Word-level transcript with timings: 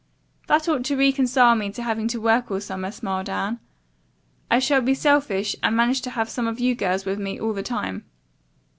"That 0.47 0.67
ought 0.67 0.83
to 0.85 0.97
reconcile 0.97 1.53
me 1.53 1.69
to 1.73 1.83
having 1.83 2.07
to 2.07 2.19
work 2.19 2.49
all 2.49 2.59
summer," 2.59 2.89
smiled 2.89 3.29
Anne. 3.29 3.59
"I 4.49 4.57
shall 4.57 4.81
be 4.81 4.95
selfish 4.95 5.55
and 5.61 5.75
manage 5.77 6.01
to 6.01 6.09
have 6.09 6.27
some 6.27 6.47
of 6.47 6.59
you 6.59 6.73
girls 6.73 7.05
with 7.05 7.19
me 7.19 7.39
all 7.39 7.53
the 7.53 7.61
time." 7.61 8.05